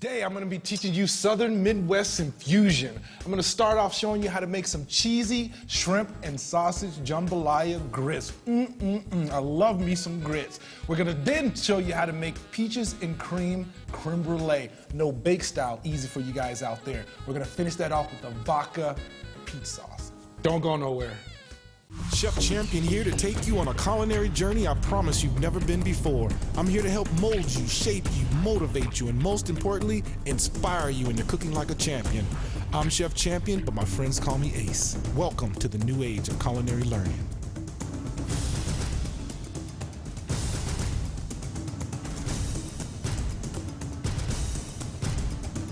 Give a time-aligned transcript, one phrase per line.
[0.00, 3.00] Today, I'm gonna be teaching you Southern Midwest infusion.
[3.24, 7.80] I'm gonna start off showing you how to make some cheesy shrimp and sausage jambalaya
[7.90, 8.32] grits.
[8.46, 10.60] Mm-mm-mm, I love me some grits.
[10.86, 14.70] We're gonna then show you how to make peaches and cream creme brulee.
[14.94, 17.04] No bake style, easy for you guys out there.
[17.26, 18.94] We're gonna finish that off with the vodka
[19.46, 20.12] peach sauce.
[20.42, 21.16] Don't go nowhere.
[22.14, 25.80] Chef Champion here to take you on a culinary journey I promise you've never been
[25.82, 26.28] before.
[26.56, 31.06] I'm here to help mold you, shape you, motivate you, and most importantly, inspire you
[31.06, 32.26] into cooking like a champion.
[32.72, 34.98] I'm Chef Champion, but my friends call me Ace.
[35.16, 37.26] Welcome to the new age of culinary learning.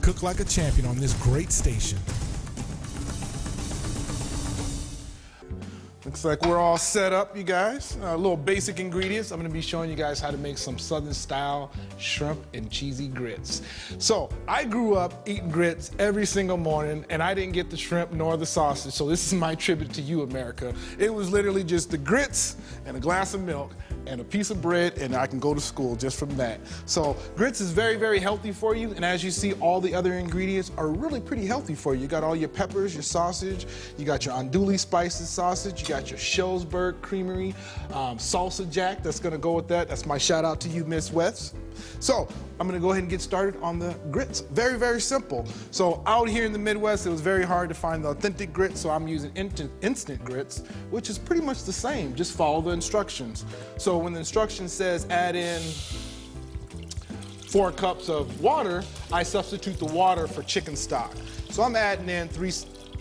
[0.01, 1.98] Cook like a champion on this great station.
[6.16, 7.98] Looks like we're all set up, you guys.
[8.01, 9.33] A uh, little basic ingredients.
[9.33, 13.07] I'm gonna be showing you guys how to make some Southern style shrimp and cheesy
[13.07, 13.61] grits.
[13.98, 18.13] So I grew up eating grits every single morning and I didn't get the shrimp
[18.13, 18.95] nor the sausage.
[18.95, 20.73] So this is my tribute to you, America.
[20.99, 23.73] It was literally just the grits and a glass of milk
[24.07, 26.60] and a piece of bread and I can go to school just from that.
[26.87, 28.93] So grits is very, very healthy for you.
[28.93, 32.02] And as you see, all the other ingredients are really pretty healthy for you.
[32.02, 33.66] You got all your peppers, your sausage,
[33.99, 37.54] you got your andouille spices sausage, you got your Shullsburg creamery,
[37.93, 39.88] um, salsa jack, that's gonna go with that.
[39.88, 41.54] That's my shout out to you, Miss West.
[42.01, 44.40] So I'm gonna go ahead and get started on the grits.
[44.40, 45.46] Very, very simple.
[45.71, 48.80] So out here in the Midwest, it was very hard to find the authentic grits,
[48.80, 49.32] so I'm using
[49.82, 52.15] instant grits, which is pretty much the same.
[52.15, 53.45] Just follow the instructions.
[53.77, 55.61] So when the instruction says add in
[57.47, 61.15] four cups of water, I substitute the water for chicken stock.
[61.51, 62.52] So I'm adding in three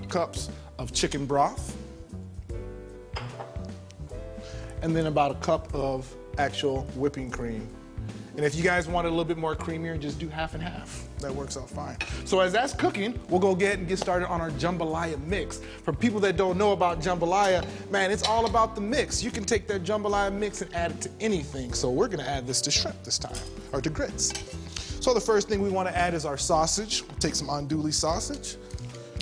[0.08, 1.76] cups of chicken broth,
[4.82, 7.68] and then about a cup of actual whipping cream.
[8.36, 10.62] And if you guys want it a little bit more creamier, just do half and
[10.62, 11.08] half.
[11.20, 11.96] That works out fine.
[12.26, 15.62] So as that's cooking, we'll go get and get started on our jambalaya mix.
[15.84, 19.24] For people that don't know about jambalaya, man, it's all about the mix.
[19.24, 21.74] You can take that jambalaya mix and add it to anything.
[21.74, 23.38] So we're gonna add this to shrimp this time,
[23.72, 24.34] or to grits.
[25.00, 27.04] So the first thing we wanna add is our sausage.
[27.08, 28.58] We'll take some andouille sausage.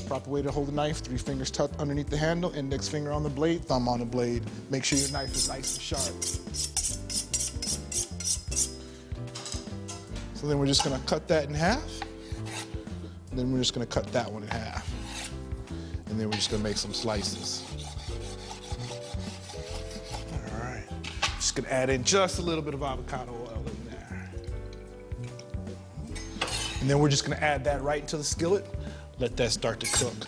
[0.07, 3.21] Proper way to hold the knife, three fingers tucked underneath the handle, index finger on
[3.21, 4.43] the blade, thumb on the blade.
[4.71, 6.82] Make sure your knife is nice and sharp.
[10.43, 11.81] So then we're just gonna cut that in half.
[13.31, 14.91] Then we're just gonna cut that one in half.
[16.07, 17.63] And then we're just gonna make some slices.
[20.33, 20.83] All right.
[21.37, 24.29] Just gonna add in just a little bit of avocado oil in there.
[26.81, 28.65] And then we're just gonna add that right into the skillet.
[29.19, 30.27] Let that start to cook.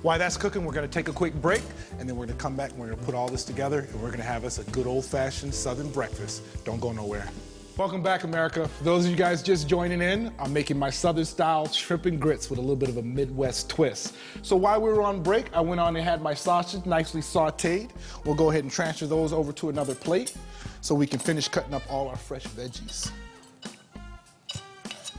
[0.00, 1.62] While that's cooking, we're gonna take a quick break,
[1.98, 4.10] and then we're gonna come back and we're gonna put all this together, and we're
[4.10, 6.42] gonna have us a good old-fashioned Southern breakfast.
[6.64, 7.28] Don't go nowhere.
[7.76, 8.68] Welcome back, America.
[8.68, 12.20] For those of you guys just joining in, I'm making my Southern style shrimp and
[12.20, 14.14] grits with a little bit of a Midwest twist.
[14.42, 17.90] So while we were on break, I went on and had my sausage nicely sauteed.
[18.24, 20.36] We'll go ahead and transfer those over to another plate
[20.82, 23.10] so we can finish cutting up all our fresh veggies.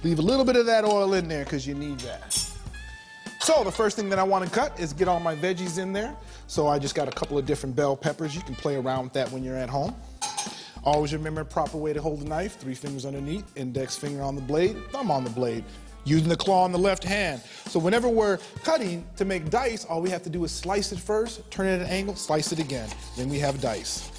[0.06, 2.40] Leave a little bit of that oil in there because you need that.
[3.42, 5.92] So the first thing that I want to cut is get all my veggies in
[5.92, 6.16] there.
[6.48, 8.34] So I just got a couple of different bell peppers.
[8.34, 9.94] You can play around with that when you're at home.
[10.86, 14.42] Always remember proper way to hold the knife, three fingers underneath, index finger on the
[14.42, 15.64] blade, thumb on the blade,
[16.04, 17.42] using the claw on the left hand.
[17.66, 21.00] So whenever we're cutting to make dice, all we have to do is slice it
[21.00, 22.88] first, turn it at an angle, slice it again.
[23.18, 24.15] Then we have dice.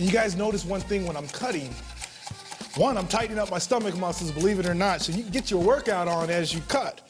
[0.00, 1.74] And you guys notice one thing when I'm cutting.
[2.76, 5.50] One, I'm tightening up my stomach muscles, believe it or not, so you can get
[5.50, 7.02] your workout on as you cut.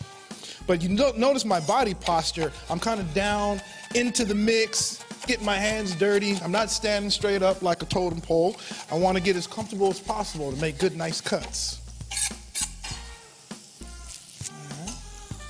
[0.66, 2.50] But you notice my body posture.
[2.68, 3.62] I'm kind of down
[3.94, 6.36] into the mix, getting my hands dirty.
[6.42, 8.56] I'm not standing straight up like a totem pole.
[8.90, 11.76] I want to get as comfortable as possible to make good, nice cuts.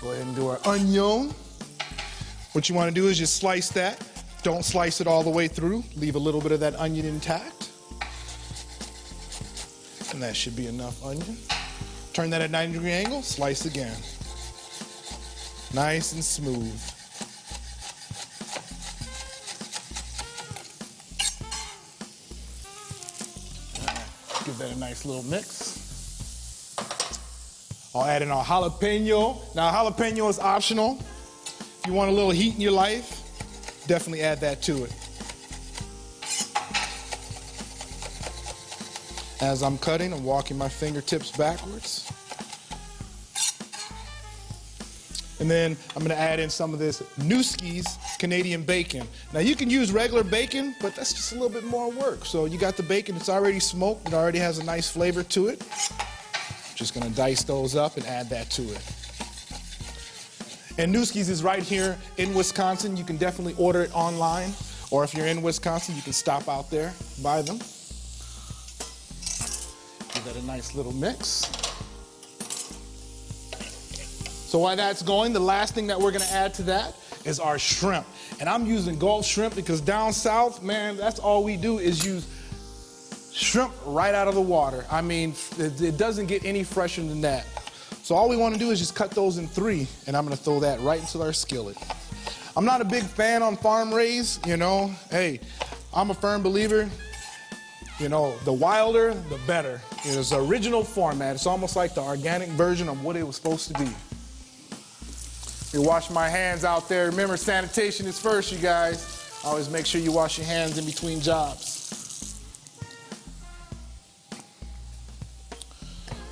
[0.03, 1.33] Go ahead and do our onion.
[2.53, 4.10] What you want to do is just slice that.
[4.43, 5.85] Don't slice it all the way through.
[5.97, 7.71] Leave a little bit of that onion intact.
[10.13, 11.37] And that should be enough onion.
[12.15, 13.97] Turn that at 90 degree angle, slice again.
[15.75, 16.73] Nice and smooth.
[24.47, 26.75] Give that a nice little mix.
[27.95, 29.55] I'll add in our jalapeno.
[29.55, 30.99] Now, jalapeno is optional.
[31.81, 33.20] If you want a little heat in your life,
[33.91, 34.93] definitely add that to it.
[39.43, 42.09] As I'm cutting, I'm walking my fingertips backwards.
[45.41, 49.09] And then I'm gonna add in some of this Nueske's Canadian bacon.
[49.33, 52.25] Now you can use regular bacon, but that's just a little bit more work.
[52.25, 55.49] So you got the bacon, it's already smoked, it already has a nice flavor to
[55.49, 55.67] it.
[56.77, 59.00] Just gonna dice those up and add that to it.
[60.81, 62.97] And Nueske's is right here in Wisconsin.
[62.97, 64.55] You can definitely order it online,
[64.91, 67.59] or if you're in Wisconsin, you can stop out there, buy them.
[70.15, 71.45] Give that a nice little mix.
[74.49, 76.95] So while that's going, the last thing that we're gonna add to that
[77.27, 78.07] is our shrimp.
[78.41, 82.27] And I'm using Gulf shrimp because down south, man, that's all we do is use
[83.35, 84.87] shrimp right out of the water.
[84.91, 87.45] I mean, it, it doesn't get any fresher than that.
[88.11, 90.59] So all we wanna do is just cut those in three, and I'm gonna throw
[90.59, 91.77] that right into our skillet.
[92.57, 94.91] I'm not a big fan on farm raised, you know.
[95.13, 95.39] Hey,
[95.95, 96.91] I'm a firm believer
[98.01, 99.81] you know, the wilder, the better.
[100.05, 101.37] It's the original format.
[101.37, 103.91] It's almost like the organic version of what it was supposed to be.
[105.73, 107.11] You wash my hands out there.
[107.11, 109.41] Remember, sanitation is first, you guys.
[109.45, 111.80] Always make sure you wash your hands in between jobs.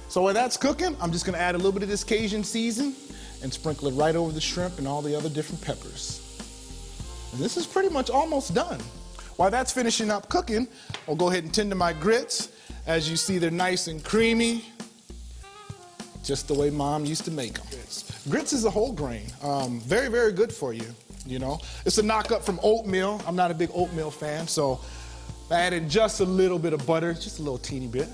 [0.08, 2.94] So while that's cooking, I'm just gonna add a little bit of this Cajun season
[3.43, 6.25] and sprinkle it right over the shrimp and all the other different peppers.
[7.32, 8.81] And this is pretty much almost done.
[9.37, 10.66] While that's finishing up cooking,
[11.06, 12.50] I'll go ahead and tend to my grits.
[12.87, 14.64] As you see, they're nice and creamy,
[16.25, 17.66] just the way mom used to make them.
[18.31, 20.87] Grits is a whole grain, um, very, very good for you,
[21.26, 21.61] you know.
[21.84, 23.20] It's a knock up from oatmeal.
[23.26, 24.81] I'm not a big oatmeal fan, so
[25.50, 28.08] I added just a little bit of butter, just a little teeny bit.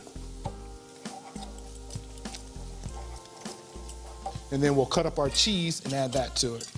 [4.54, 6.70] And then we'll cut up our cheese and add that to it.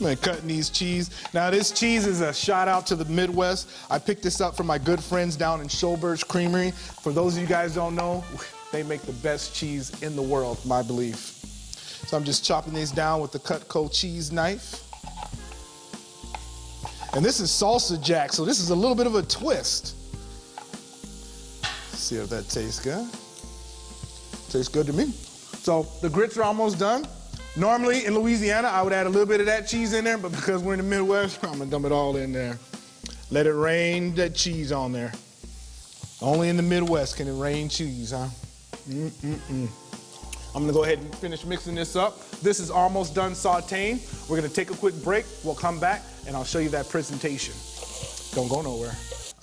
[0.00, 1.10] Man, cutting these cheese.
[1.34, 3.68] Now this cheese is a shout out to the Midwest.
[3.90, 6.70] I picked this up from my good friends down in Shullsburg Creamery.
[6.70, 8.22] For those of you guys don't know,
[8.70, 11.16] they make the best cheese in the world, my belief.
[12.06, 14.88] So I'm just chopping these down with the Cutco cheese knife.
[17.14, 19.94] And this is salsa jack, so this is a little bit of a twist.
[21.94, 23.06] see if that tastes good.
[24.50, 25.06] Tastes good to me.
[25.62, 27.06] So the grits are almost done.
[27.54, 30.32] Normally in Louisiana, I would add a little bit of that cheese in there, but
[30.32, 32.58] because we're in the Midwest, I'm gonna dump it all in there.
[33.30, 35.12] Let it rain that cheese on there.
[36.22, 38.28] Only in the Midwest can it rain cheese, huh?
[38.88, 39.68] Mm-mm-mm.
[40.54, 42.28] I'm gonna go ahead and finish mixing this up.
[42.42, 44.00] This is almost done sauteing.
[44.28, 45.24] We're gonna take a quick break.
[45.44, 47.54] We'll come back and I'll show you that presentation.
[48.34, 48.92] Don't go nowhere.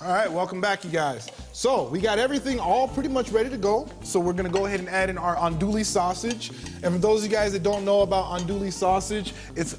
[0.00, 1.28] All right, welcome back, you guys.
[1.52, 3.88] So we got everything all pretty much ready to go.
[4.04, 6.50] So we're gonna go ahead and add in our andouille sausage.
[6.82, 9.76] And for those of you guys that don't know about andouille sausage, it's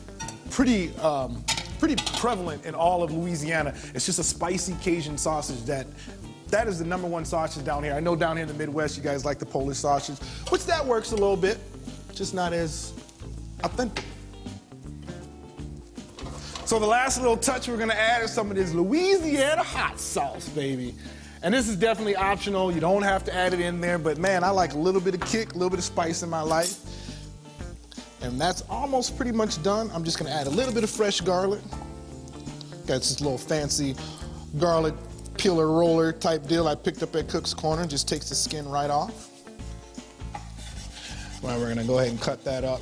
[0.50, 1.44] pretty, um,
[1.80, 3.74] pretty prevalent in all of Louisiana.
[3.96, 5.88] It's just a spicy Cajun sausage that
[6.52, 7.94] that is the number one sausage down here.
[7.94, 10.20] I know down here in the Midwest, you guys like the Polish sausage,
[10.50, 11.58] which that works a little bit,
[12.14, 12.94] just not as
[13.64, 14.06] authentic.
[16.66, 20.48] So the last little touch we're gonna add is some of this Louisiana hot sauce,
[20.50, 20.96] baby.
[21.44, 22.72] And this is definitely optional.
[22.72, 25.16] You don't have to add it in there, but man, I like a little bit
[25.16, 26.80] of kick, a little bit of spice in my life.
[28.22, 29.90] And that's almost pretty much done.
[29.94, 31.62] I'm just gonna add a little bit of fresh garlic.
[32.86, 33.96] Got this little fancy
[34.60, 34.94] garlic
[35.42, 37.88] peeler roller type deal I picked up at Cook's Corner.
[37.88, 39.32] Just takes the skin right off.
[41.42, 42.82] Well, we're gonna go ahead and cut that up.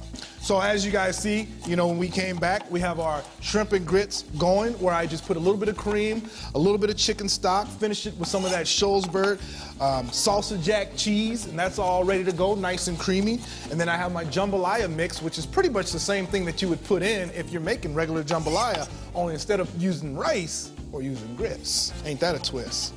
[0.49, 3.71] So as you guys see, you know, when we came back, we have our shrimp
[3.73, 6.89] and grits going where I just put a little bit of cream, a little bit
[6.89, 9.39] of chicken stock, finish it with some of that Shullsburg
[9.79, 13.39] um, salsa jack cheese, and that's all ready to go, nice and creamy.
[13.69, 16.63] And then I have my jambalaya mix, which is pretty much the same thing that
[16.63, 21.03] you would put in if you're making regular jambalaya, only instead of using rice or
[21.03, 21.93] using grits.
[22.05, 22.95] Ain't that a twist?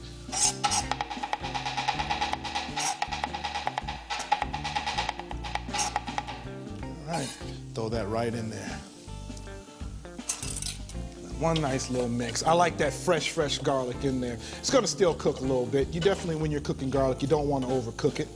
[7.22, 8.78] Right, throw that right in there.
[11.38, 12.44] One nice little mix.
[12.44, 14.38] I like that fresh, fresh garlic in there.
[14.58, 15.88] It's gonna still cook a little bit.
[15.92, 18.28] You definitely, when you're cooking garlic, you don't wanna overcook it.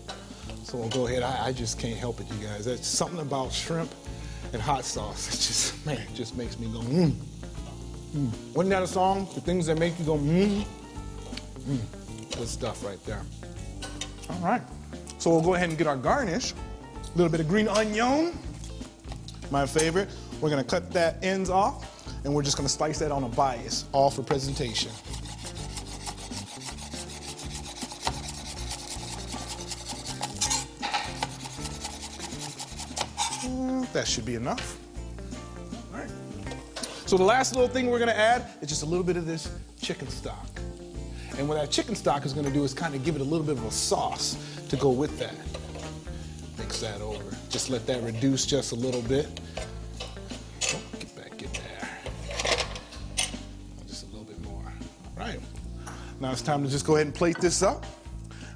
[0.64, 2.64] So we'll go ahead, I, I just can't help it, you guys.
[2.64, 3.90] That's something about shrimp
[4.52, 5.28] and hot sauce.
[5.32, 7.14] It just, man, it just makes me go, mmm.
[8.14, 8.54] Mm.
[8.54, 9.28] Wasn't that a song?
[9.34, 10.64] The things that make you go, mmm.
[11.60, 12.36] Mm.
[12.36, 13.22] Good stuff right there.
[14.28, 14.62] All right.
[15.18, 16.52] So we'll go ahead and get our garnish.
[16.52, 18.36] A little bit of green onion
[19.50, 20.08] my favorite.
[20.40, 23.84] We're gonna cut that ends off, and we're just gonna slice that on a bias,
[23.92, 24.90] all for presentation.
[33.44, 34.78] Mm, That should be enough.
[35.92, 36.10] All right.
[37.06, 39.50] So the last little thing we're gonna add is just a little bit of this
[39.80, 40.48] chicken stock.
[41.38, 43.46] And what that chicken stock is gonna do is kind of give it a little
[43.46, 44.36] bit of a sauce
[44.68, 45.34] to go with that.
[46.80, 47.35] That over.
[47.49, 49.40] Just let that reduce just a little bit.
[50.61, 51.88] Get back in there.
[53.88, 54.62] Just a little bit more.
[54.62, 55.40] All right.
[56.21, 57.87] Now it's time to just go ahead and plate this up.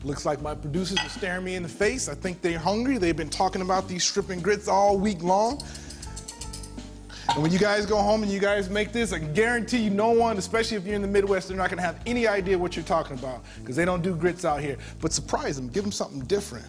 [0.04, 2.10] Looks like my producers are staring me in the face.
[2.10, 2.98] I think they're hungry.
[2.98, 5.62] They've been talking about these stripping grits all week long.
[7.30, 10.10] And when you guys go home and you guys make this, I guarantee you no
[10.10, 12.84] one, especially if you're in the Midwest, they're not gonna have any idea what you're
[12.84, 14.76] talking about because they don't do grits out here.
[15.00, 16.66] But surprise them, give them something different.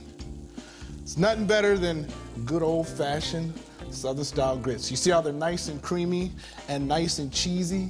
[1.01, 2.07] It's nothing better than
[2.45, 3.53] good old fashioned
[3.89, 4.89] Southern style grits.
[4.89, 6.31] You see how they're nice and creamy
[6.69, 7.89] and nice and cheesy?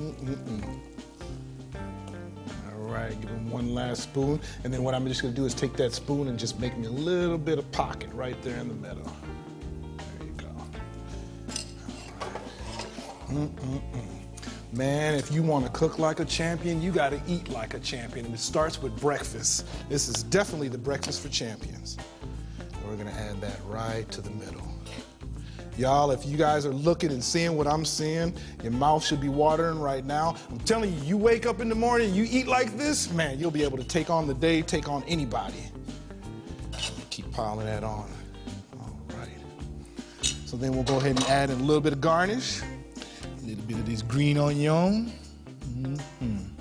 [0.00, 0.78] Mm-mm-mm.
[1.74, 4.40] All right, give them one last spoon.
[4.64, 6.86] And then what I'm just gonna do is take that spoon and just make me
[6.86, 9.10] a little bit of pocket right there in the middle.
[10.18, 10.34] There you
[13.48, 13.52] go.
[14.72, 17.78] Man, if you want to cook like a champion, you got to eat like a
[17.78, 18.24] champion.
[18.24, 19.66] And it starts with breakfast.
[19.90, 21.98] This is definitely the breakfast for champions.
[22.92, 24.68] We're to add that right to the middle.
[25.78, 29.30] Y'all, if you guys are looking and seeing what I'm seeing, your mouth should be
[29.30, 30.36] watering right now.
[30.50, 33.50] I'm telling you, you wake up in the morning, you eat like this, man, you'll
[33.50, 35.64] be able to take on the day, take on anybody.
[37.08, 38.10] Keep piling that on.
[38.78, 39.30] All right.
[40.44, 42.60] So then we'll go ahead and add in a little bit of garnish.
[42.60, 45.10] A little bit of this green onion.
[45.78, 46.51] Mhm.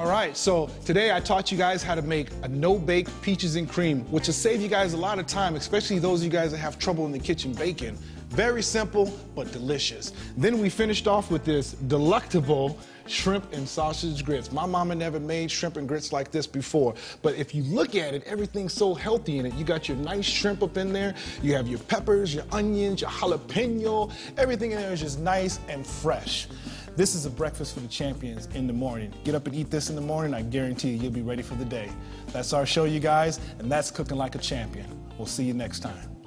[0.00, 3.68] All right, so today I taught you guys how to make a no-bake peaches and
[3.68, 6.52] cream, which will save you guys a lot of time, especially those of you guys
[6.52, 7.98] that have trouble in the kitchen baking.
[8.30, 10.14] Very simple, but delicious.
[10.38, 12.78] Then we finished off with this delectable
[13.08, 14.50] shrimp and sausage grits.
[14.52, 18.14] My mama never made shrimp and grits like this before, but if you look at
[18.14, 19.52] it, everything's so healthy in it.
[19.52, 23.10] You got your nice shrimp up in there, you have your peppers, your onions, your
[23.10, 26.48] jalapeno, everything in there is just nice and fresh.
[26.96, 29.14] This is a breakfast for the champions in the morning.
[29.24, 31.54] Get up and eat this in the morning, I guarantee you, you'll be ready for
[31.54, 31.88] the day.
[32.32, 34.86] That's our show, you guys, and that's Cooking Like a Champion.
[35.16, 36.19] We'll see you next time.